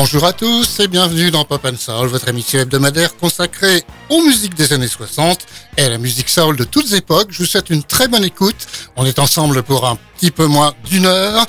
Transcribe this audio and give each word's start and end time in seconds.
Bonjour 0.00 0.24
à 0.24 0.32
tous 0.32 0.78
et 0.78 0.86
bienvenue 0.86 1.32
dans 1.32 1.44
Pop 1.44 1.64
and 1.64 1.76
Soul, 1.76 2.06
votre 2.06 2.28
émission 2.28 2.60
hebdomadaire 2.60 3.16
consacrée 3.16 3.82
aux 4.08 4.22
musiques 4.22 4.54
des 4.54 4.72
années 4.72 4.86
60 4.86 5.40
et 5.76 5.82
à 5.82 5.88
la 5.88 5.98
musique 5.98 6.28
soul 6.28 6.54
de 6.54 6.62
toutes 6.62 6.92
époques. 6.92 7.30
Je 7.32 7.38
vous 7.38 7.46
souhaite 7.46 7.68
une 7.68 7.82
très 7.82 8.06
bonne 8.06 8.22
écoute. 8.22 8.68
On 8.94 9.04
est 9.04 9.18
ensemble 9.18 9.64
pour 9.64 9.88
un 9.88 9.98
petit 10.16 10.30
peu 10.30 10.46
moins 10.46 10.72
d'une 10.84 11.04
heure. 11.04 11.44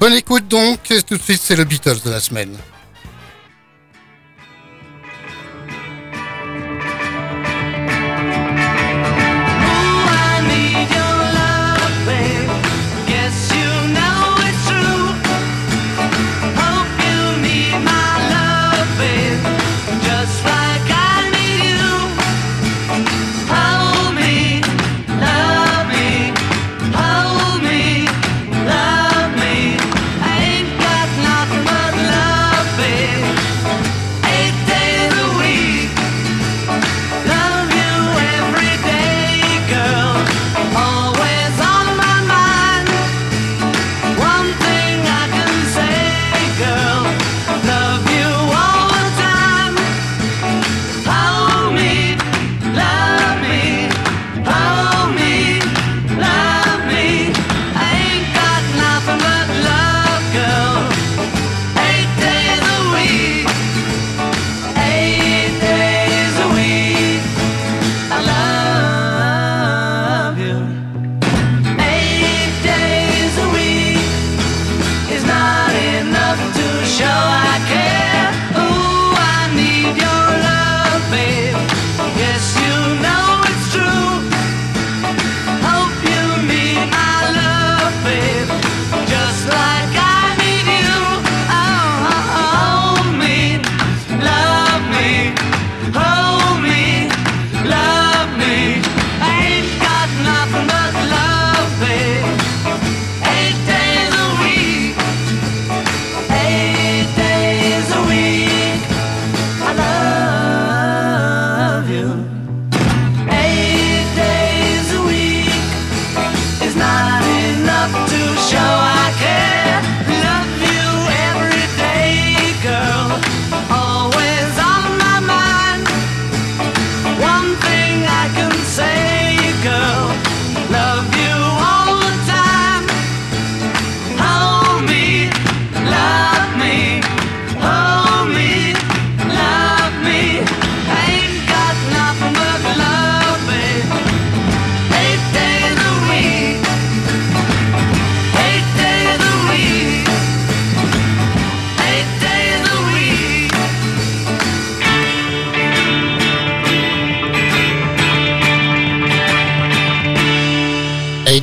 Bonne 0.00 0.14
écoute 0.14 0.48
donc, 0.48 0.90
et 0.90 1.00
tout 1.02 1.16
de 1.16 1.22
suite 1.22 1.40
c'est 1.40 1.54
le 1.54 1.62
Beatles 1.62 2.00
de 2.04 2.10
la 2.10 2.18
semaine. 2.18 2.56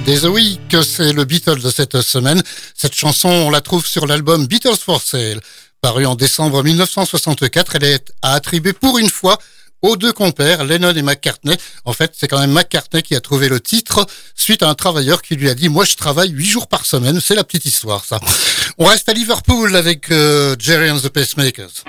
A 0.09 0.29
Week, 0.31 0.75
c'est 0.81 1.13
le 1.13 1.23
Beatles 1.23 1.61
de 1.61 1.69
cette 1.69 2.01
semaine. 2.01 2.41
Cette 2.73 2.95
chanson, 2.95 3.29
on 3.29 3.51
la 3.51 3.61
trouve 3.61 3.85
sur 3.85 4.07
l'album 4.07 4.47
Beatles 4.47 4.75
for 4.83 4.99
Sale, 5.03 5.39
paru 5.81 6.07
en 6.07 6.15
décembre 6.15 6.63
1964. 6.63 7.75
Elle 7.75 7.83
est 7.83 8.11
attribuée 8.23 8.73
pour 8.73 8.97
une 8.97 9.09
fois 9.09 9.37
aux 9.83 9.97
deux 9.97 10.11
compères, 10.11 10.65
Lennon 10.65 10.95
et 10.95 11.03
McCartney. 11.03 11.55
En 11.85 11.93
fait, 11.93 12.13
c'est 12.17 12.27
quand 12.27 12.39
même 12.39 12.51
McCartney 12.51 13.03
qui 13.03 13.15
a 13.15 13.21
trouvé 13.21 13.49
le 13.49 13.59
titre 13.59 14.07
suite 14.33 14.63
à 14.63 14.69
un 14.69 14.73
travailleur 14.73 15.21
qui 15.21 15.35
lui 15.35 15.47
a 15.47 15.53
dit, 15.53 15.69
moi 15.69 15.85
je 15.85 15.95
travaille 15.95 16.31
huit 16.31 16.47
jours 16.47 16.67
par 16.67 16.87
semaine. 16.87 17.21
C'est 17.21 17.35
la 17.35 17.43
petite 17.43 17.65
histoire, 17.65 18.03
ça. 18.03 18.19
On 18.79 18.85
reste 18.85 19.07
à 19.09 19.13
Liverpool 19.13 19.75
avec 19.75 20.09
euh, 20.11 20.55
Jerry 20.57 20.89
and 20.89 20.97
the 21.01 21.09
Pacemakers. 21.09 21.83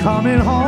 Coming 0.00 0.38
home, 0.38 0.59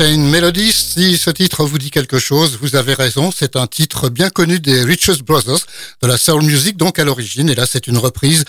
Unchained 0.00 0.30
Melodies, 0.30 0.72
si 0.94 1.18
ce 1.18 1.28
titre 1.28 1.64
vous 1.64 1.76
dit 1.76 1.90
quelque 1.90 2.20
chose, 2.20 2.56
vous 2.62 2.76
avez 2.76 2.94
raison, 2.94 3.32
c'est 3.36 3.56
un 3.56 3.66
titre 3.66 4.08
bien 4.08 4.30
connu 4.30 4.60
des 4.60 4.84
Richest 4.84 5.22
Brothers, 5.22 5.58
de 6.02 6.06
la 6.06 6.16
soul 6.16 6.44
music 6.44 6.76
donc 6.76 7.00
à 7.00 7.04
l'origine, 7.04 7.50
et 7.50 7.56
là 7.56 7.66
c'est 7.66 7.88
une 7.88 7.98
reprise 7.98 8.44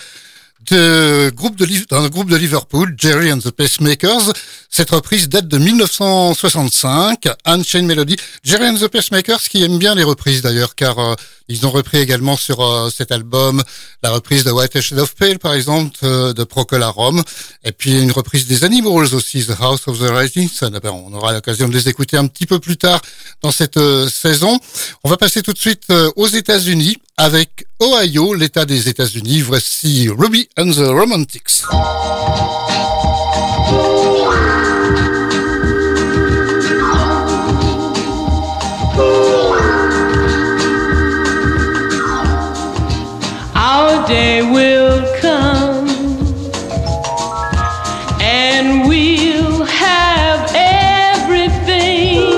de 0.70 1.30
groupe 1.30 1.56
de, 1.56 1.66
d'un 1.88 2.08
groupe 2.08 2.28
de 2.28 2.36
Liverpool, 2.36 2.94
Jerry 2.96 3.32
and 3.32 3.38
the 3.38 3.50
Pacemakers. 3.50 4.32
Cette 4.68 4.90
reprise 4.90 5.28
date 5.28 5.48
de 5.48 5.58
1965, 5.58 7.28
Unchained 7.44 7.86
Melody. 7.86 8.16
Jerry 8.44 8.68
and 8.68 8.76
the 8.76 8.88
Pacemakers 8.88 9.42
qui 9.48 9.64
aiment 9.64 9.78
bien 9.78 9.94
les 9.94 10.04
reprises 10.04 10.42
d'ailleurs, 10.42 10.74
car 10.74 10.98
euh, 10.98 11.14
ils 11.48 11.66
ont 11.66 11.70
repris 11.70 11.98
également 11.98 12.36
sur 12.36 12.60
euh, 12.60 12.90
cet 12.90 13.10
album 13.10 13.62
la 14.02 14.10
reprise 14.10 14.44
de 14.44 14.50
White 14.50 14.80
Shade 14.80 14.98
of 14.98 15.14
Pale, 15.14 15.38
par 15.38 15.54
exemple, 15.54 15.98
euh, 16.04 16.32
de 16.32 16.44
Procol 16.44 16.82
Rome, 16.84 17.22
et 17.64 17.72
puis 17.72 18.00
une 18.00 18.12
reprise 18.12 18.46
des 18.46 18.64
Animals 18.64 19.14
aussi, 19.14 19.44
The 19.44 19.60
House 19.60 19.88
of 19.88 19.98
the 19.98 20.10
Rising 20.10 20.48
Sun. 20.48 20.78
On 20.84 21.12
aura 21.14 21.32
l'occasion 21.32 21.68
de 21.68 21.74
les 21.74 21.88
écouter 21.88 22.16
un 22.16 22.26
petit 22.26 22.46
peu 22.46 22.58
plus 22.58 22.76
tard 22.76 23.00
dans 23.42 23.50
cette 23.50 23.78
saison. 24.08 24.58
On 25.04 25.08
va 25.08 25.16
passer 25.16 25.42
tout 25.42 25.52
de 25.52 25.58
suite 25.58 25.92
aux 26.16 26.28
États-Unis 26.28 26.98
avec 27.20 27.66
Ohio, 27.82 28.32
l'État 28.32 28.64
des 28.64 28.88
États-Unis. 28.88 29.42
Voici 29.42 30.08
Ruby 30.08 30.48
and 30.56 30.72
the 30.72 30.88
Romantics. 30.88 31.64
Our 43.54 44.06
day 44.08 44.40
will 44.40 45.04
come 45.20 45.88
and 48.22 48.88
we'll 48.88 49.66
have 49.66 50.50
everything. 50.54 52.30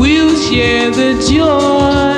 We'll 0.00 0.34
share 0.40 0.90
the 0.90 1.22
joy. 1.30 2.13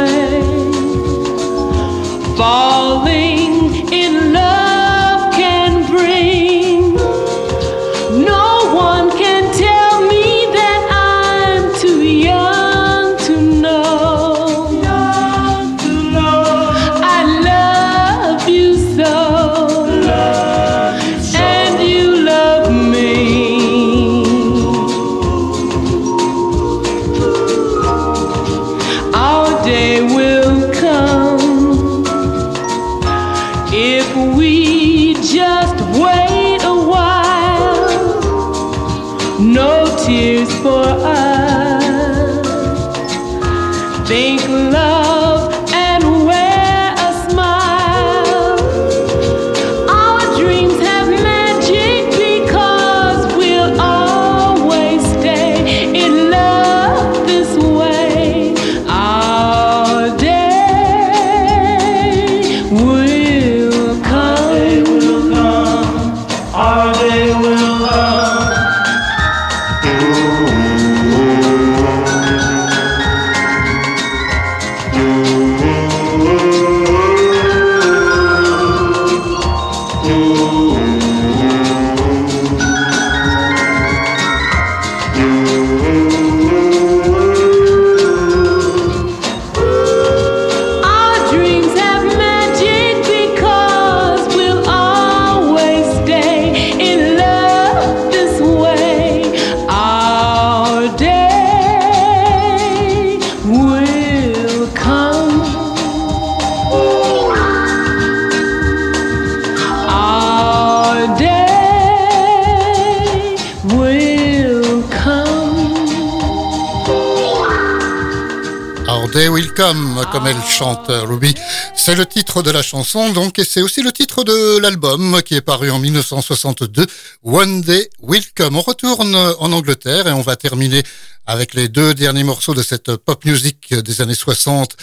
Our 119.59 119.75
Day 119.75 119.79
Will 119.79 119.95
Come, 119.95 120.05
comme 120.13 120.27
elle 120.27 120.43
chante 120.43 120.87
Ruby. 120.89 121.35
C'est 121.75 121.95
le 121.95 122.07
titre 122.07 122.43
de 122.43 122.51
la 122.51 122.63
chanson, 122.63 123.13
donc, 123.13 123.39
et 123.39 123.45
c'est 123.45 123.63
aussi 123.63 123.83
le 123.83 123.93
titre 123.93 124.25
de 124.25 124.59
l'album 124.59 125.23
qui 125.23 125.35
est 125.35 125.41
paru 125.41 125.71
en 125.71 125.79
1962, 125.79 126.87
One 127.23 127.61
Day 127.61 127.91
Will 128.01 128.25
Come. 128.35 128.57
On 128.57 128.61
retourne 128.61 129.15
en 129.15 129.53
Angleterre 129.53 130.07
et 130.09 130.13
on 130.13 130.23
va 130.23 130.37
terminer 130.37 130.83
avec 131.27 131.55
les 131.55 131.69
deux 131.69 131.95
derniers 131.95 132.25
morceaux 132.25 132.55
de 132.55 132.63
cette 132.63 132.97
pop 132.97 133.25
music 133.25 133.75
des 133.75 134.01
années 134.01 134.15
60 134.15 134.77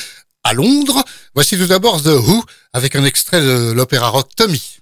à 0.44 0.54
Londres. 0.54 1.04
Voici 1.36 1.58
tout 1.58 1.68
d'abord 1.68 2.02
The 2.02 2.08
Who 2.08 2.44
avec 2.74 2.96
un 2.96 3.04
extrait 3.04 3.42
de 3.42 3.72
l'opéra 3.72 4.10
rock 4.10 4.30
Tommy. 4.36 4.80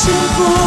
simple. 0.00 0.64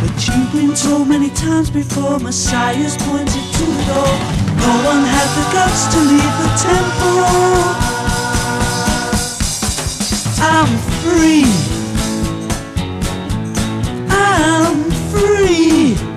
But 0.00 0.14
you've 0.26 0.52
been 0.52 0.74
told 0.74 1.08
many 1.08 1.30
times 1.30 1.70
before, 1.70 2.18
Messiah's 2.18 2.96
pointed 2.96 3.46
to 3.58 3.64
the 3.76 3.84
door. 3.90 4.14
No 4.64 4.72
one 4.90 5.02
had 5.14 5.28
the 5.38 5.44
guts 5.54 5.82
to 5.92 5.98
leave 6.10 6.34
the 6.42 6.50
temple. 6.68 7.88
I'm 10.50 10.70
free. 11.02 11.46
I'm 14.10 14.90
free. 15.12 16.07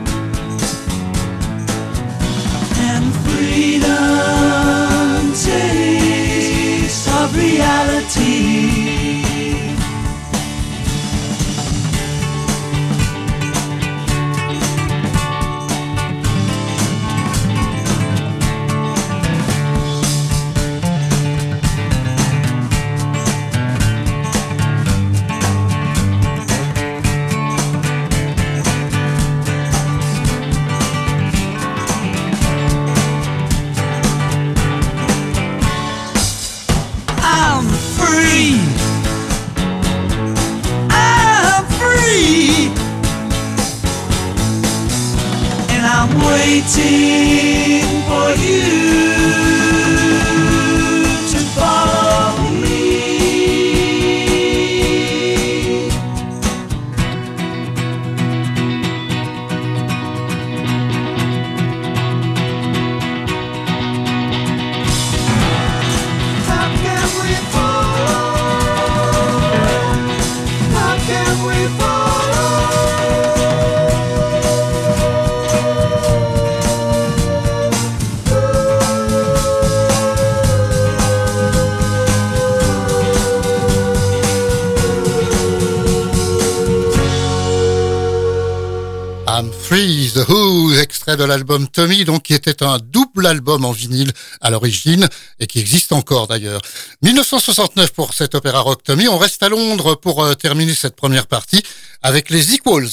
De 91.22 91.26
l'album 91.28 91.68
Tommy, 91.68 92.04
donc 92.04 92.24
qui 92.24 92.34
était 92.34 92.64
un 92.64 92.80
double 92.80 93.28
album 93.28 93.64
en 93.64 93.72
vinyle 93.72 94.12
à 94.42 94.50
l'origine 94.50 95.08
et 95.40 95.46
qui 95.46 95.60
existe 95.60 95.92
encore 95.92 96.26
d'ailleurs. 96.26 96.62
1969 97.04 97.92
pour 97.92 98.16
cet 98.16 98.34
opéra 98.34 98.62
rock 98.62 98.82
Tommy. 98.84 99.08
On 99.08 99.20
reste 99.20 99.44
à 99.44 99.50
Londres 99.50 99.94
pour 99.94 100.24
euh, 100.24 100.34
terminer 100.34 100.74
cette 100.74 100.96
première 100.96 101.28
partie 101.28 101.62
avec 102.02 102.32
les 102.32 102.56
Equals. 102.56 102.90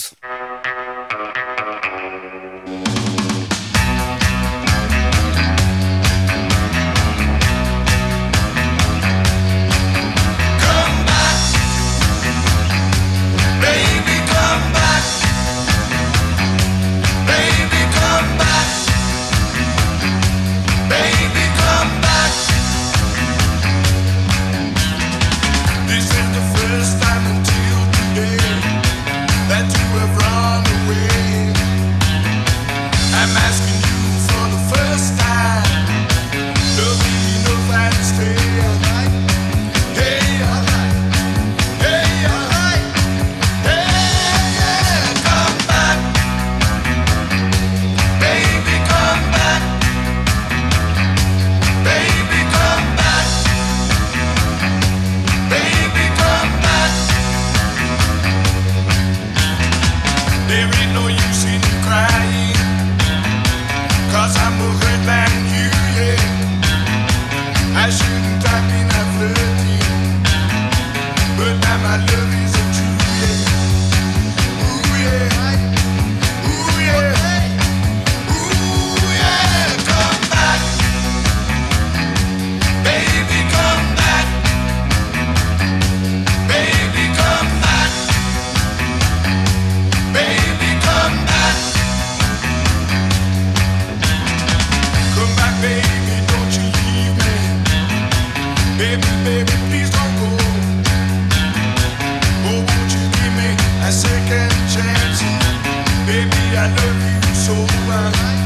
I 106.60 106.66
love 106.66 107.28
you 107.28 107.34
so. 107.34 108.37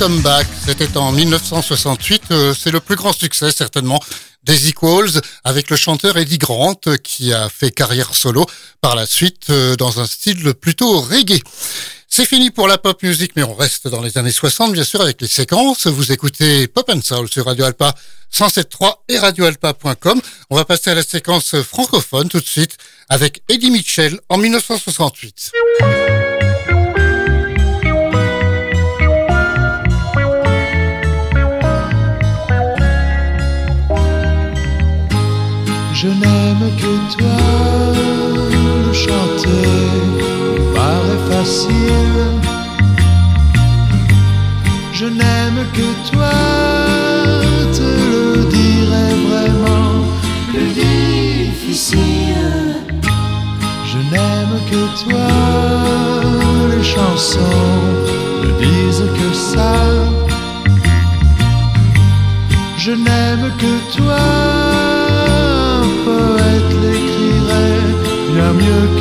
Baby 0.00 0.14
Come 0.14 0.22
Back, 0.22 0.46
c'était 0.64 0.96
en 0.96 1.12
1968. 1.12 2.22
Euh, 2.30 2.54
c'est 2.58 2.70
le 2.70 2.80
plus 2.80 2.96
grand 2.96 3.12
succès 3.12 3.50
certainement 3.50 4.00
des 4.44 4.68
Equals 4.68 5.20
avec 5.44 5.68
le 5.68 5.76
chanteur 5.76 6.16
Eddie 6.16 6.38
Grant 6.38 6.80
qui 7.02 7.34
a 7.34 7.50
fait 7.50 7.70
carrière 7.70 8.14
solo 8.14 8.46
par 8.80 8.96
la 8.96 9.04
suite 9.04 9.50
euh, 9.50 9.76
dans 9.76 10.00
un 10.00 10.06
style 10.06 10.54
plutôt 10.54 11.00
reggae. 11.00 11.40
C'est 12.08 12.24
fini 12.24 12.50
pour 12.50 12.66
la 12.66 12.78
pop 12.78 13.02
music, 13.02 13.32
mais 13.36 13.42
on 13.42 13.54
reste 13.54 13.88
dans 13.88 14.00
les 14.00 14.16
années 14.16 14.32
60, 14.32 14.72
bien 14.72 14.84
sûr, 14.84 15.02
avec 15.02 15.20
les 15.20 15.28
séquences. 15.28 15.86
Vous 15.86 16.12
écoutez 16.12 16.66
Pop 16.66 16.88
and 16.88 17.02
Soul 17.02 17.28
sur 17.28 17.44
Radio 17.44 17.66
Alpa 17.66 17.94
107.3 18.32 18.94
et 19.08 19.18
radioalpa.com. 19.18 20.20
On 20.48 20.56
va 20.56 20.64
passer 20.64 20.90
à 20.90 20.94
la 20.94 21.02
séquence 21.02 21.60
francophone 21.60 22.28
tout 22.28 22.40
de 22.40 22.48
suite 22.48 22.78
avec 23.08 23.42
Eddie 23.48 23.70
Mitchell 23.70 24.18
en 24.28 24.38
1968. 24.38 25.52
Je 36.02 36.08
n'aime 36.08 36.66
que 36.78 36.92
toi, 37.14 37.40
le 38.86 38.92
chanter 38.94 39.68
paraît 40.74 41.24
facile. 41.30 42.22
Je 44.94 45.04
n'aime 45.04 45.62
que 45.74 45.88
toi, 46.10 46.36
te 47.76 47.90
le 48.12 48.46
dirai 48.48 49.10
vraiment 49.28 49.92
plus 50.48 50.72
difficile. 50.72 51.98
Je 53.92 53.98
n'aime 54.10 54.56
que 54.70 54.82
toi, 55.04 55.28
les 56.70 56.82
chansons 56.82 57.68
ne 58.42 58.50
disent 58.64 59.06
que 59.18 59.34
ça. 59.34 59.74
Je 62.78 62.92
n'aime 62.92 63.52
que 63.58 63.98
toi 63.98 64.59
bien 68.60 68.99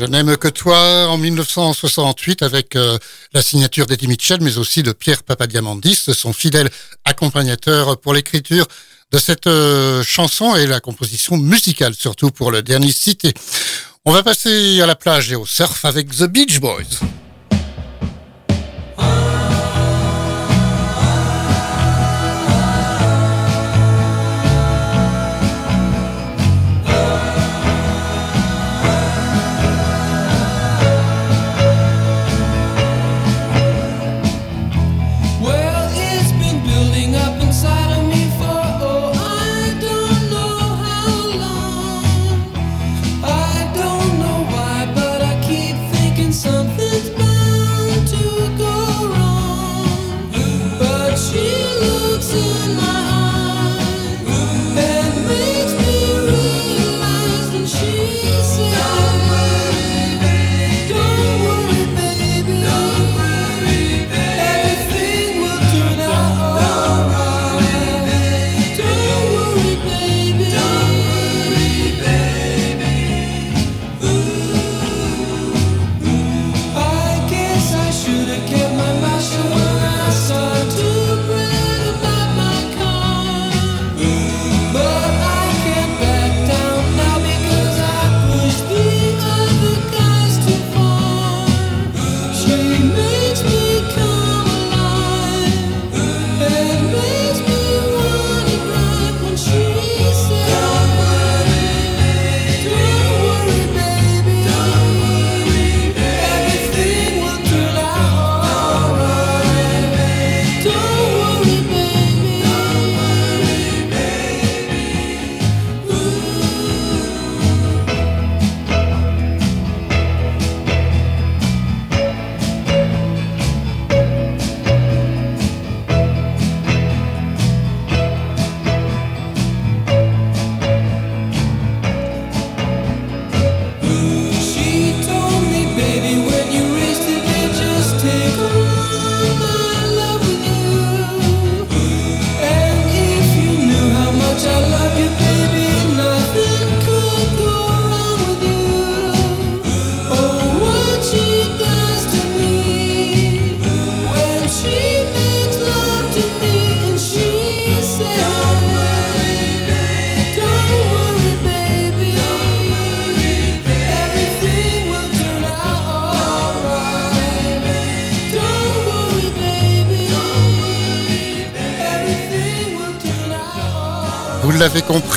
Je 0.00 0.06
n'aime 0.06 0.38
que 0.38 0.48
toi 0.48 1.08
en 1.08 1.18
1968 1.18 2.42
avec 2.42 2.74
euh, 2.74 2.96
la 3.34 3.42
signature 3.42 3.84
d'Eddie 3.84 4.08
Mitchell, 4.08 4.38
mais 4.40 4.56
aussi 4.56 4.82
de 4.82 4.92
Pierre 4.92 5.22
Papadiamandis, 5.22 6.06
son 6.14 6.32
fidèle 6.32 6.70
accompagnateur 7.04 8.00
pour 8.00 8.14
l'écriture 8.14 8.66
de 9.12 9.18
cette 9.18 9.46
euh, 9.46 10.02
chanson 10.02 10.56
et 10.56 10.66
la 10.66 10.80
composition 10.80 11.36
musicale, 11.36 11.92
surtout 11.94 12.30
pour 12.30 12.50
le 12.50 12.62
dernier 12.62 12.92
cité. 12.92 13.34
On 14.06 14.12
va 14.12 14.22
passer 14.22 14.80
à 14.80 14.86
la 14.86 14.94
plage 14.94 15.32
et 15.32 15.36
au 15.36 15.44
surf 15.44 15.84
avec 15.84 16.08
The 16.08 16.24
Beach 16.24 16.60
Boys. 16.60 17.00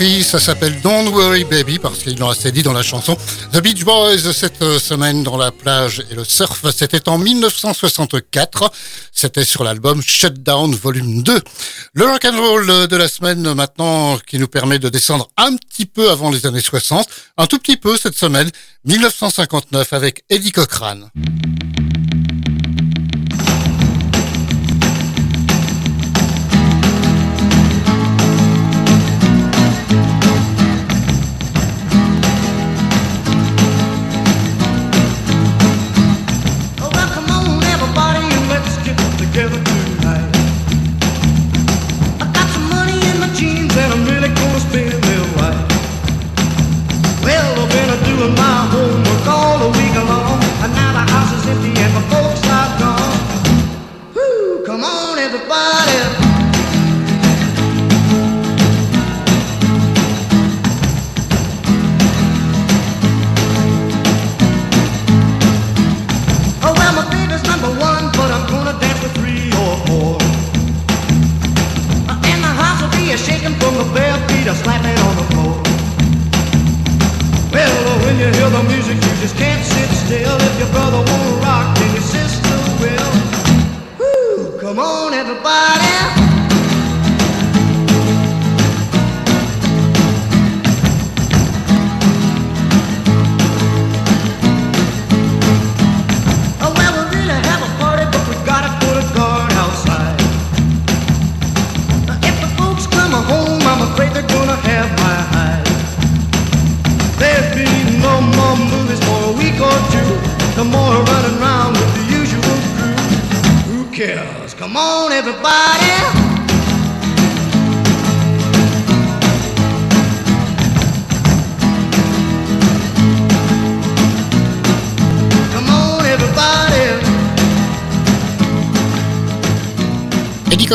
Compris, 0.04 0.24
ça 0.24 0.40
s'appelle 0.40 0.82
Don't 0.82 1.10
Worry 1.10 1.46
Baby 1.46 1.80
parce 1.80 2.00
qu'ils 2.00 2.18
l'ont 2.18 2.30
assez 2.30 2.52
dit 2.52 2.64
dans 2.64 2.74
la 2.74 2.84
chanson. 2.84 3.16
The 3.54 3.62
Beach 3.62 3.84
Boys 3.86 4.34
cette 4.34 4.80
semaine 4.80 5.24
dans 5.24 5.38
la 5.38 5.52
plage 5.52 6.04
et 6.12 6.16
le 6.16 6.26
surf, 6.26 6.66
c'était 6.76 7.08
en 7.08 7.18
1964. 7.18 8.72
C'était 9.12 9.46
sur 9.46 9.64
l'album 9.64 10.02
Shutdown 10.02 10.76
Volume 10.76 11.24
2. 11.24 11.42
Le 11.94 12.06
rock 12.06 12.26
and 12.26 12.38
roll 12.38 12.88
de 12.88 12.96
la 12.98 13.08
semaine 13.08 13.54
maintenant 13.54 14.18
qui 14.28 14.40
nous 14.40 14.48
permet 14.48 14.80
de 14.80 14.90
descendre 14.90 15.30
un 15.38 15.56
petit 15.56 15.86
peu 15.86 16.10
avant 16.10 16.32
les 16.32 16.46
années 16.46 16.62
60, 16.62 17.08
un 17.38 17.48
tout 17.48 17.60
petit 17.60 17.78
peu 17.78 17.96
cette 17.98 18.18
semaine, 18.18 18.50
1959 18.86 19.94
avec 19.94 20.24
Eddie 20.30 20.52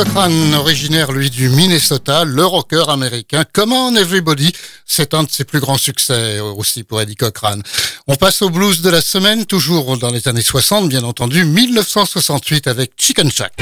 Cochran. 0.04 0.52
originaire 0.52 1.10
lui 1.10 1.28
du 1.28 1.48
Minnesota, 1.48 2.24
le 2.24 2.44
rocker 2.44 2.88
américain 2.88 3.44
Come 3.52 3.72
On 3.72 3.96
Everybody, 3.96 4.52
c'est 4.86 5.12
un 5.12 5.24
de 5.24 5.30
ses 5.30 5.44
plus 5.44 5.58
grands 5.58 5.76
succès 5.76 6.38
aussi 6.38 6.84
pour 6.84 7.00
Eddie 7.00 7.16
Cochran. 7.16 7.58
On 8.06 8.14
passe 8.14 8.42
au 8.42 8.50
blues 8.50 8.80
de 8.80 8.90
la 8.90 9.00
semaine, 9.00 9.44
toujours 9.44 9.98
dans 9.98 10.10
les 10.10 10.28
années 10.28 10.40
60 10.40 10.88
bien 10.88 11.02
entendu, 11.02 11.44
1968 11.44 12.68
avec 12.68 12.92
Chicken 12.96 13.28
Shack. 13.28 13.54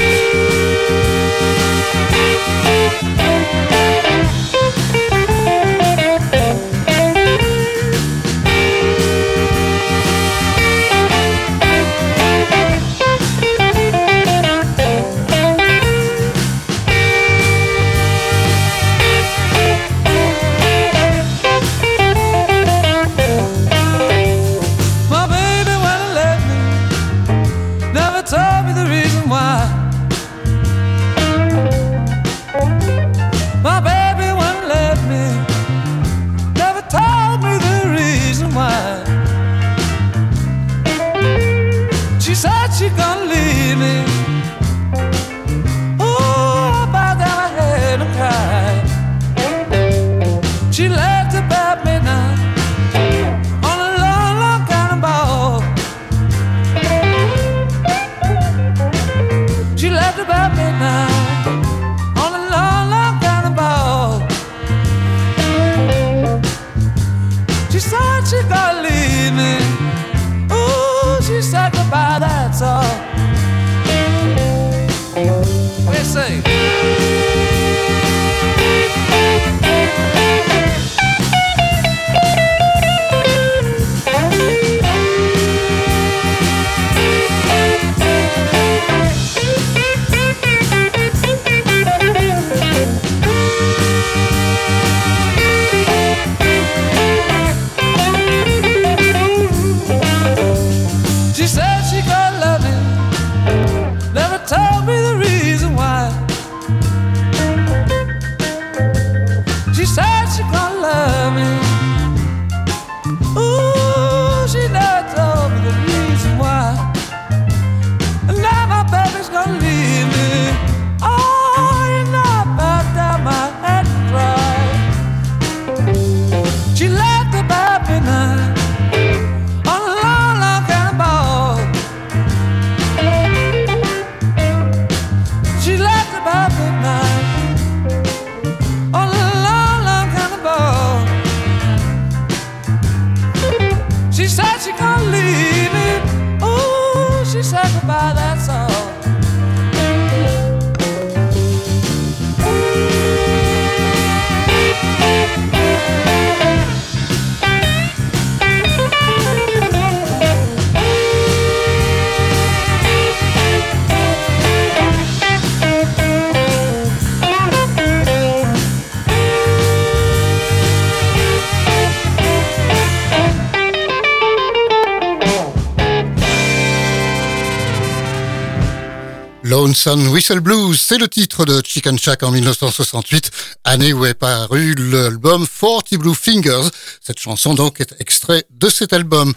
Whistle 179.85 180.41
Blues, 180.41 180.81
c'est 180.81 180.97
le 180.97 181.07
titre 181.07 181.45
de 181.45 181.61
Chicken 181.63 181.99
Shack 181.99 182.23
en 182.23 182.31
1968, 182.31 183.31
année 183.65 183.93
où 183.93 184.07
est 184.07 184.15
paru 184.15 184.75
l'album 184.75 185.47
Forty 185.47 185.99
Blue 185.99 186.15
Fingers. 186.15 186.69
Cette 187.03 187.21
chanson 187.21 187.53
donc 187.55 187.81
est 187.81 187.95
extrait 188.01 188.47
de 188.51 188.71
cet 188.71 188.95
album. 188.95 189.35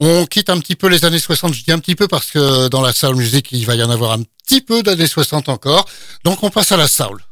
On 0.00 0.26
quitte 0.26 0.50
un 0.50 0.58
petit 0.58 0.74
peu 0.74 0.88
les 0.88 1.04
années 1.04 1.20
60, 1.20 1.54
je 1.54 1.62
dis 1.62 1.70
un 1.70 1.78
petit 1.78 1.94
peu 1.94 2.08
parce 2.08 2.32
que 2.32 2.66
dans 2.66 2.82
la 2.82 2.92
soul 2.92 3.14
music, 3.14 3.48
il 3.52 3.64
va 3.64 3.76
y 3.76 3.82
en 3.82 3.90
avoir 3.90 4.12
un 4.12 4.22
petit 4.44 4.60
peu 4.60 4.82
d'années 4.82 5.06
60 5.06 5.48
encore. 5.48 5.86
Donc 6.24 6.42
on 6.42 6.50
passe 6.50 6.72
à 6.72 6.76
la 6.76 6.88
soul. 6.88 7.22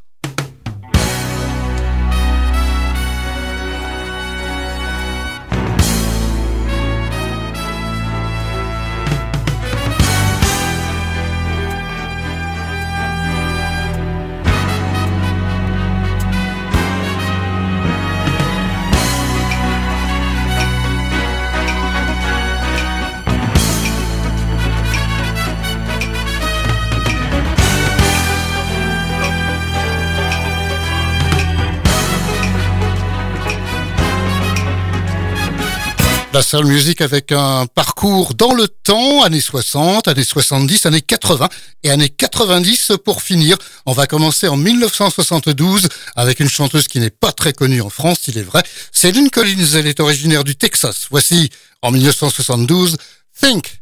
La 36.34 36.42
soul 36.42 36.66
music 36.66 37.00
avec 37.00 37.30
un 37.30 37.66
parcours 37.66 38.34
dans 38.34 38.54
le 38.54 38.66
temps, 38.66 39.22
années 39.22 39.40
60, 39.40 40.08
années 40.08 40.24
70, 40.24 40.84
années 40.84 41.00
80 41.00 41.48
et 41.84 41.90
années 41.90 42.08
90 42.08 42.94
pour 43.04 43.22
finir. 43.22 43.56
On 43.86 43.92
va 43.92 44.08
commencer 44.08 44.48
en 44.48 44.56
1972 44.56 45.88
avec 46.16 46.40
une 46.40 46.48
chanteuse 46.48 46.88
qui 46.88 46.98
n'est 46.98 47.10
pas 47.10 47.30
très 47.30 47.52
connue 47.52 47.80
en 47.80 47.88
France, 47.88 48.26
il 48.26 48.36
est 48.36 48.42
vrai. 48.42 48.64
Lynn 49.04 49.30
Collins, 49.30 49.74
elle 49.76 49.86
est 49.86 50.00
originaire 50.00 50.42
du 50.42 50.56
Texas. 50.56 51.06
Voici 51.08 51.50
en 51.82 51.92
1972 51.92 52.96
Think. 53.40 53.78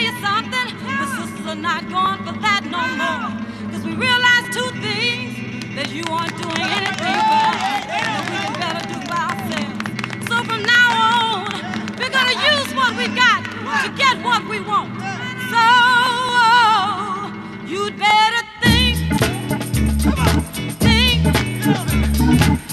Tell 0.00 0.14
you 0.14 0.20
something, 0.20 0.68
the 0.86 1.06
sisters 1.16 1.46
are 1.46 1.54
not 1.54 1.82
going 1.88 2.18
for 2.24 2.32
that 2.40 2.62
no 2.64 2.80
more. 3.00 3.30
Cause 3.70 3.84
we 3.84 3.94
realize 3.94 4.46
two 4.54 4.70
things, 4.80 5.74
that 5.76 5.90
you 5.90 6.04
aren't 6.10 6.36
doing 6.40 6.68
anything 6.80 7.20
for 7.28 7.52
that 7.92 8.20
we 8.30 8.36
can 8.36 8.54
better 8.60 8.84
do 8.88 8.98
by 9.08 9.20
ourselves. 9.28 10.28
So 10.28 10.36
from 10.44 10.62
now 10.64 10.88
on, 11.12 11.52
we're 11.98 12.10
gonna 12.10 12.38
use 12.56 12.70
what 12.74 12.96
we 12.96 13.06
got 13.14 13.44
to 13.84 13.90
get 13.96 14.16
what 14.24 14.42
we 14.48 14.60
want. 14.60 14.90
So 15.52 15.64
you'd 17.66 17.98
better 17.98 18.42
think, 18.62 18.96
think. 20.80 22.69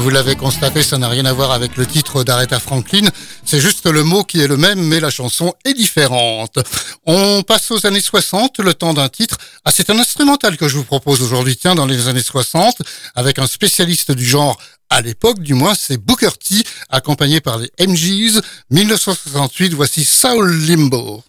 Vous 0.00 0.08
l'avez 0.08 0.34
constaté, 0.34 0.82
ça 0.82 0.96
n'a 0.96 1.08
rien 1.08 1.26
à 1.26 1.32
voir 1.34 1.52
avec 1.52 1.76
le 1.76 1.84
titre 1.84 2.24
d'Aretha 2.24 2.58
Franklin. 2.58 3.06
C'est 3.44 3.60
juste 3.60 3.84
le 3.86 4.02
mot 4.02 4.24
qui 4.24 4.40
est 4.40 4.46
le 4.46 4.56
même, 4.56 4.80
mais 4.80 4.98
la 4.98 5.10
chanson 5.10 5.52
est 5.66 5.74
différente. 5.74 6.58
On 7.04 7.42
passe 7.42 7.70
aux 7.70 7.86
années 7.86 8.00
60, 8.00 8.60
le 8.60 8.72
temps 8.72 8.94
d'un 8.94 9.10
titre. 9.10 9.36
Ah, 9.66 9.70
c'est 9.70 9.90
un 9.90 9.98
instrumental 9.98 10.56
que 10.56 10.68
je 10.68 10.78
vous 10.78 10.84
propose 10.84 11.20
aujourd'hui, 11.20 11.56
tiens, 11.56 11.74
dans 11.74 11.84
les 11.84 12.08
années 12.08 12.22
60, 12.22 12.76
avec 13.14 13.38
un 13.38 13.46
spécialiste 13.46 14.12
du 14.12 14.24
genre 14.24 14.58
à 14.88 15.02
l'époque, 15.02 15.40
du 15.40 15.54
moins, 15.54 15.74
c'est 15.74 15.98
Booker 15.98 16.30
T, 16.32 16.64
accompagné 16.88 17.40
par 17.40 17.58
les 17.58 17.70
MGs. 17.78 18.40
1968, 18.70 19.74
voici 19.74 20.04
Soul 20.04 20.50
Limbo. 20.66 21.22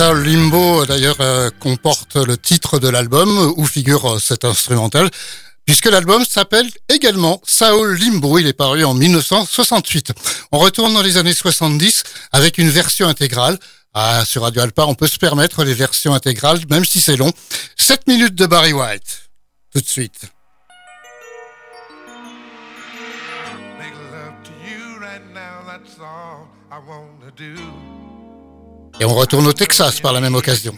ça, 0.00 0.14
Limbo, 0.14 0.86
d'ailleurs, 0.86 1.20
euh, 1.20 1.50
comporte 1.60 2.16
le 2.16 2.38
titre 2.38 2.78
de 2.78 2.88
l'album 2.88 3.52
où 3.58 3.66
figure 3.66 4.14
euh, 4.14 4.18
cet 4.18 4.46
instrumental, 4.46 5.10
puisque 5.66 5.84
l'album 5.84 6.24
s'appelle 6.24 6.70
également 6.88 7.38
Sao 7.44 7.84
Limbo. 7.84 8.38
Il 8.38 8.46
est 8.46 8.54
paru 8.54 8.82
en 8.82 8.94
1968. 8.94 10.12
On 10.52 10.58
retourne 10.58 10.94
dans 10.94 11.02
les 11.02 11.18
années 11.18 11.34
70 11.34 12.04
avec 12.32 12.56
une 12.56 12.70
version 12.70 13.08
intégrale. 13.08 13.58
Ah, 13.92 14.24
sur 14.24 14.40
Radio 14.40 14.62
Alpa, 14.62 14.86
on 14.86 14.94
peut 14.94 15.06
se 15.06 15.18
permettre 15.18 15.64
les 15.64 15.74
versions 15.74 16.14
intégrales, 16.14 16.60
même 16.70 16.86
si 16.86 16.98
c'est 16.98 17.18
long. 17.18 17.30
7 17.76 18.06
minutes 18.06 18.34
de 18.34 18.46
Barry 18.46 18.72
White. 18.72 19.28
Tout 19.70 19.82
de 19.82 19.86
suite. 19.86 20.22
Make 23.78 23.92
love 24.10 24.32
to 24.44 24.52
you 24.66 24.98
right 24.98 25.20
now, 25.34 25.62
that's 25.66 25.98
all 26.00 26.48
I 26.72 26.80
do. 27.36 27.79
Et 29.00 29.04
on 29.06 29.14
retourne 29.14 29.46
au 29.46 29.52
Texas 29.54 29.98
par 30.00 30.12
la 30.12 30.20
même 30.20 30.34
occasion. 30.34 30.76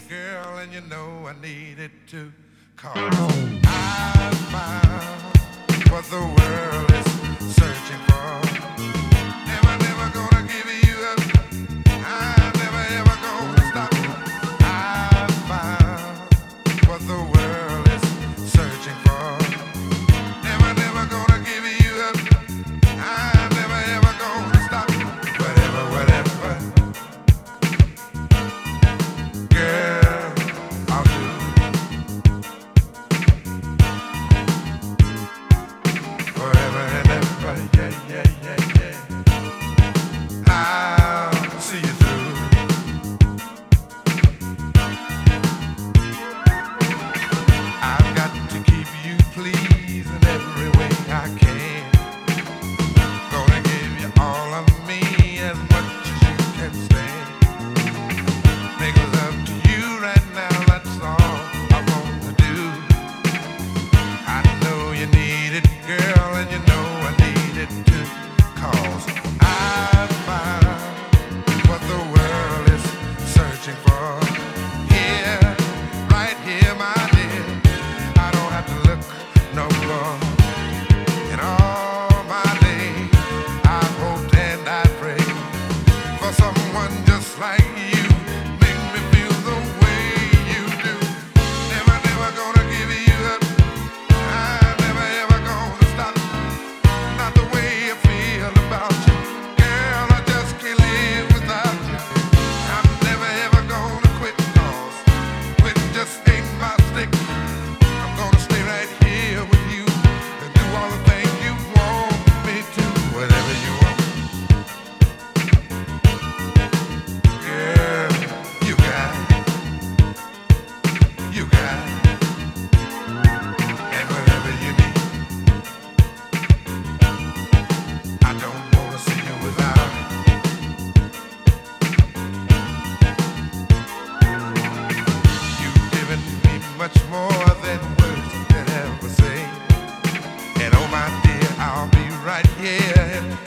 Yeah. 142.61 143.37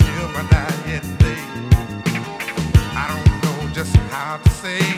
I 2.95 3.09
don't 3.09 3.43
know 3.43 3.75
just 3.75 3.97
how 4.11 4.39
to 4.39 4.51
say. 4.51 4.96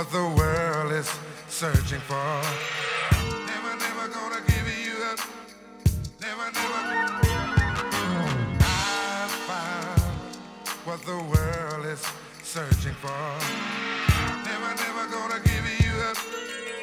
what 0.00 0.12
the 0.12 0.28
world 0.34 0.92
is 0.92 1.14
searching 1.48 2.00
for. 2.00 2.14
Never, 3.44 3.76
never 3.76 4.08
gonna 4.08 4.40
give 4.46 4.66
you 4.82 4.96
up. 5.04 5.20
Never, 6.22 6.46
never. 6.56 6.80
I 8.62 9.28
found 9.46 10.00
what 10.86 11.02
the 11.04 11.18
world 11.18 11.84
is 11.84 12.02
searching 12.42 12.94
for. 12.94 13.10
Never, 14.48 14.74
never 14.84 15.06
gonna 15.12 15.40
give 15.44 15.66
you 15.84 15.92
up. 16.08 16.79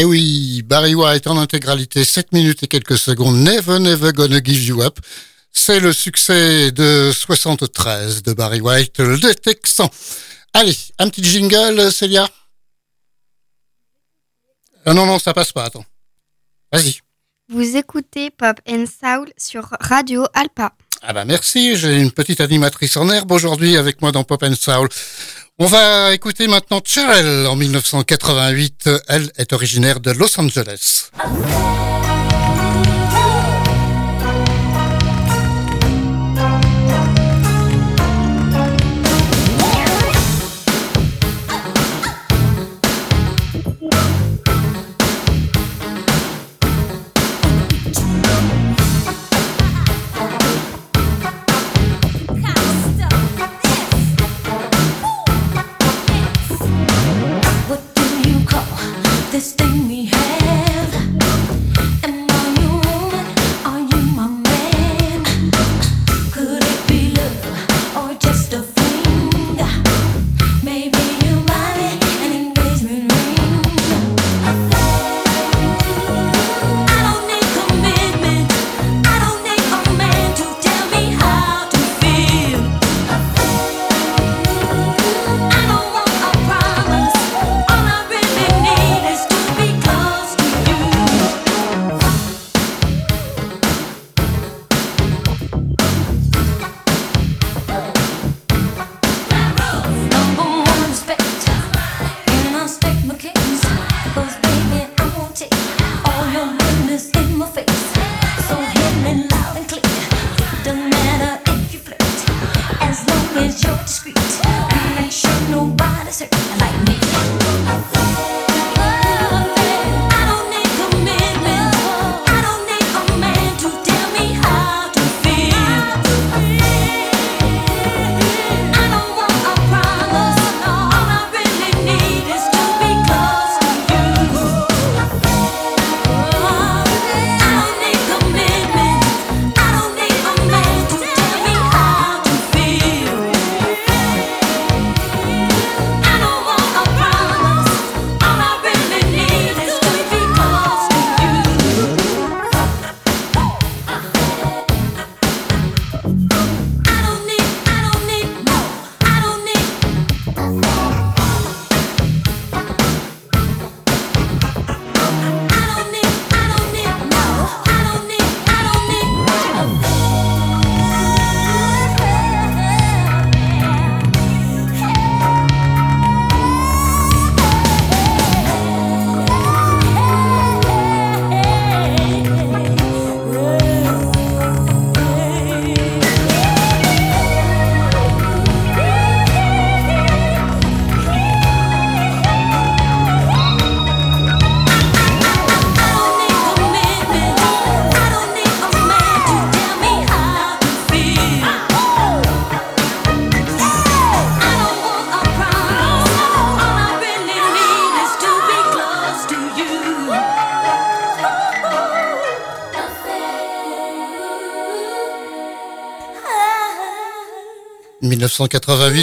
Eh 0.00 0.04
oui, 0.04 0.62
Barry 0.62 0.94
White 0.94 1.26
en 1.26 1.36
intégralité, 1.36 2.04
7 2.04 2.30
minutes 2.30 2.62
et 2.62 2.68
quelques 2.68 2.96
secondes, 2.96 3.34
Never 3.34 3.80
Never 3.80 4.12
Gonna 4.12 4.40
Give 4.40 4.64
You 4.64 4.80
Up. 4.80 5.00
C'est 5.50 5.80
le 5.80 5.92
succès 5.92 6.70
de 6.70 7.10
73 7.12 8.22
de 8.22 8.32
Barry 8.32 8.60
White, 8.60 9.00
le 9.00 9.34
Texan. 9.34 9.90
Allez, 10.52 10.76
un 11.00 11.08
petit 11.08 11.24
jingle, 11.24 11.90
Célia? 11.90 12.28
Euh, 14.86 14.94
non, 14.94 15.04
non, 15.04 15.18
ça 15.18 15.34
passe 15.34 15.50
pas, 15.50 15.64
attends. 15.64 15.84
Vas-y. 16.70 17.00
Vous 17.48 17.76
écoutez 17.76 18.30
Pop 18.30 18.60
and 18.68 18.84
Soul 18.86 19.32
sur 19.36 19.68
Radio 19.80 20.26
Alpa. 20.32 20.76
Ah 21.02 21.12
bah 21.12 21.24
merci, 21.24 21.76
j'ai 21.76 22.00
une 22.00 22.10
petite 22.10 22.40
animatrice 22.40 22.96
en 22.96 23.08
herbe 23.10 23.30
aujourd'hui 23.32 23.76
avec 23.76 24.02
moi 24.02 24.12
dans 24.12 24.24
Pop 24.24 24.42
and 24.42 24.54
Soul. 24.54 24.88
On 25.58 25.66
va 25.66 26.12
écouter 26.12 26.48
maintenant 26.48 26.80
Cheryl 26.84 27.46
en 27.46 27.56
1988. 27.56 28.90
Elle 29.08 29.30
est 29.38 29.52
originaire 29.52 30.00
de 30.00 30.10
Los 30.12 30.38
Angeles. 30.38 31.10
Ah 31.18 31.97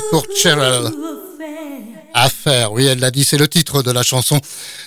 pour 0.09 0.25
Cheryl. 0.35 0.91
Affaire, 2.13 2.71
oui, 2.71 2.85
elle 2.85 2.99
l'a 2.99 3.11
dit, 3.11 3.25
c'est 3.25 3.37
le 3.37 3.49
titre 3.49 3.83
de 3.83 3.91
la 3.91 4.01
chanson 4.01 4.39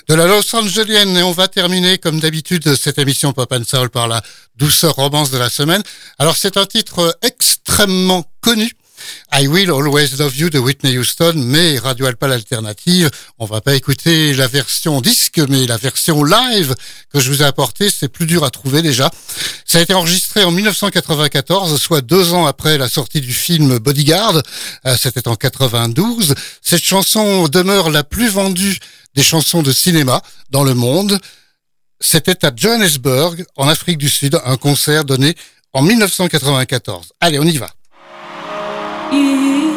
de 0.08 0.14
la 0.14 0.26
Los 0.26 0.54
Angelienne. 0.56 1.14
Et 1.18 1.22
on 1.22 1.32
va 1.32 1.46
terminer, 1.46 1.98
comme 1.98 2.20
d'habitude, 2.20 2.74
cette 2.74 2.98
émission 2.98 3.34
Pop 3.34 3.52
and 3.52 3.64
Soul 3.66 3.90
par 3.90 4.08
la 4.08 4.22
douceur 4.56 4.94
romance 4.94 5.30
de 5.30 5.36
la 5.36 5.50
semaine. 5.50 5.82
Alors, 6.18 6.36
c'est 6.36 6.56
un 6.56 6.64
titre 6.64 7.14
extrêmement 7.20 8.24
connu 8.40 8.72
I 9.32 9.46
Will 9.46 9.70
Always 9.70 10.16
Love 10.18 10.36
You 10.36 10.50
de 10.50 10.58
Whitney 10.58 10.96
Houston, 10.98 11.34
mais 11.36 11.78
Radio 11.78 12.06
Alpa 12.06 12.28
l'alternative. 12.28 13.10
On 13.38 13.46
va 13.46 13.60
pas 13.60 13.74
écouter 13.74 14.34
la 14.34 14.46
version 14.46 15.00
disque, 15.00 15.38
mais 15.48 15.66
la 15.66 15.76
version 15.76 16.24
live 16.24 16.74
que 17.12 17.20
je 17.20 17.30
vous 17.30 17.42
ai 17.42 17.46
apportée, 17.46 17.90
c'est 17.90 18.08
plus 18.08 18.26
dur 18.26 18.44
à 18.44 18.50
trouver 18.50 18.82
déjà. 18.82 19.10
Ça 19.64 19.78
a 19.78 19.80
été 19.80 19.94
enregistré 19.94 20.44
en 20.44 20.50
1994, 20.50 21.80
soit 21.80 22.00
deux 22.00 22.32
ans 22.32 22.46
après 22.46 22.78
la 22.78 22.88
sortie 22.88 23.20
du 23.20 23.32
film 23.32 23.78
Bodyguard. 23.78 24.42
Euh, 24.86 24.96
C'était 24.98 25.28
en 25.28 25.36
92. 25.36 26.34
Cette 26.62 26.82
chanson 26.82 27.48
demeure 27.48 27.90
la 27.90 28.04
plus 28.04 28.28
vendue 28.28 28.78
des 29.14 29.22
chansons 29.22 29.62
de 29.62 29.72
cinéma 29.72 30.22
dans 30.50 30.64
le 30.64 30.74
monde. 30.74 31.18
C'était 32.00 32.44
à 32.44 32.52
Johannesburg, 32.54 33.44
en 33.56 33.68
Afrique 33.68 33.98
du 33.98 34.08
Sud, 34.08 34.40
un 34.44 34.56
concert 34.56 35.04
donné 35.04 35.34
en 35.72 35.82
1994. 35.82 37.12
Allez, 37.20 37.38
on 37.38 37.44
y 37.44 37.58
va. 37.58 37.68
雨 39.10 39.67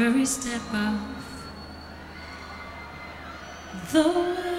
every 0.00 0.24
step 0.24 0.62
of 0.74 0.98
the 3.92 4.08
way. 4.08 4.57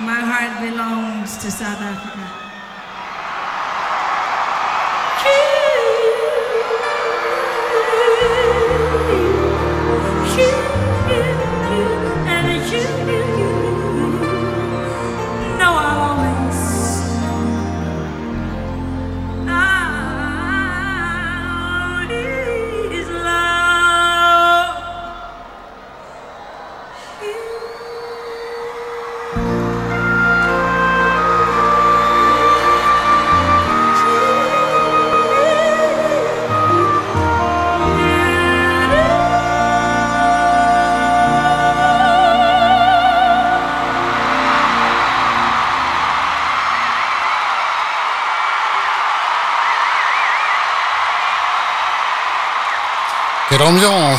My 0.00 0.20
heart 0.20 0.60
belongs 0.66 1.36
to 1.44 1.50
South 1.50 1.78
Africa. 1.78 2.49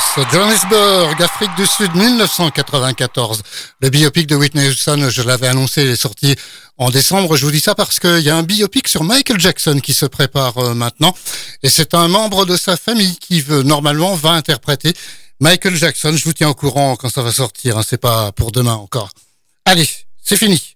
Ambiance 0.01 0.31
Johannesburg, 0.31 1.21
Afrique 1.21 1.55
du 1.55 1.65
Sud, 1.65 1.93
1994. 1.95 3.41
Le 3.81 3.89
biopic 3.89 4.27
de 4.27 4.35
Whitney 4.35 4.67
Houston, 4.67 5.09
je 5.09 5.21
l'avais 5.21 5.47
annoncé, 5.47 5.83
il 5.83 5.89
est 5.89 5.95
sorti 5.95 6.35
en 6.77 6.89
décembre. 6.89 7.35
Je 7.35 7.45
vous 7.45 7.51
dis 7.51 7.59
ça 7.59 7.75
parce 7.75 7.99
qu'il 7.99 8.19
y 8.19 8.29
a 8.29 8.35
un 8.35 8.43
biopic 8.43 8.87
sur 8.87 9.03
Michael 9.03 9.39
Jackson 9.39 9.79
qui 9.81 9.93
se 9.93 10.05
prépare 10.05 10.57
euh, 10.57 10.73
maintenant. 10.73 11.15
Et 11.63 11.69
c'est 11.69 11.93
un 11.93 12.07
membre 12.07 12.45
de 12.45 12.57
sa 12.57 12.77
famille 12.77 13.17
qui 13.17 13.41
veut, 13.41 13.63
normalement, 13.63 14.15
va 14.15 14.31
interpréter 14.31 14.93
Michael 15.39 15.75
Jackson. 15.75 16.13
Je 16.15 16.23
vous 16.23 16.33
tiens 16.33 16.49
au 16.49 16.55
courant 16.55 16.95
quand 16.95 17.09
ça 17.09 17.21
va 17.21 17.31
sortir. 17.31 17.77
Hein, 17.77 17.83
c'est 17.87 18.01
pas 18.01 18.31
pour 18.31 18.51
demain 18.51 18.75
encore. 18.75 19.09
Allez, 19.65 19.89
c'est 20.23 20.37
fini. 20.37 20.75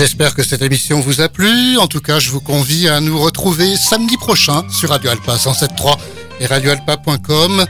J'espère 0.00 0.34
que 0.34 0.42
cette 0.42 0.62
émission 0.62 0.98
vous 1.00 1.20
a 1.20 1.28
plu. 1.28 1.76
En 1.76 1.86
tout 1.86 2.00
cas, 2.00 2.20
je 2.20 2.30
vous 2.30 2.40
convie 2.40 2.88
à 2.88 3.00
nous 3.00 3.18
retrouver 3.18 3.76
samedi 3.76 4.16
prochain 4.16 4.64
sur 4.70 4.88
Radio 4.88 5.10
Alpa 5.10 5.36
107.3 5.36 5.98
et 6.40 6.46
radioalpa.com 6.46 7.66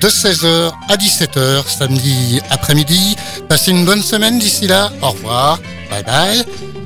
de 0.00 0.08
16h 0.08 0.70
à 0.88 0.96
17h 0.96 1.66
samedi 1.66 2.40
après-midi. 2.50 3.16
Passez 3.48 3.72
une 3.72 3.84
bonne 3.84 4.00
semaine 4.00 4.38
d'ici 4.38 4.68
là. 4.68 4.92
Au 5.02 5.10
revoir. 5.10 5.58
Bye 5.90 6.04
bye. 6.04 6.44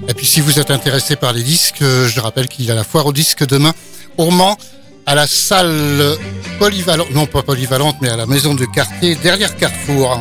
Et 0.09 0.15
puis 0.15 0.25
si 0.25 0.41
vous 0.41 0.59
êtes 0.59 0.71
intéressé 0.71 1.15
par 1.15 1.35
les 1.35 1.43
disques, 1.43 1.83
euh, 1.83 2.09
je 2.09 2.19
rappelle 2.19 2.49
qu'il 2.49 2.65
y 2.65 2.71
a 2.71 2.75
la 2.75 2.83
foire 2.83 3.05
aux 3.05 3.13
disques 3.13 3.47
demain 3.47 3.75
au 4.17 4.31
Mans 4.31 4.57
à 5.05 5.15
la 5.15 5.27
salle 5.27 6.17
polyvalente, 6.59 7.11
non 7.11 7.27
pas 7.27 7.43
polyvalente, 7.43 7.97
mais 8.01 8.09
à 8.09 8.17
la 8.17 8.25
maison 8.25 8.55
de 8.55 8.65
quartier 8.65 9.15
derrière 9.17 9.55
Carrefour. 9.59 10.19